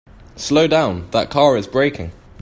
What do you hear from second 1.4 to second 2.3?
is braking!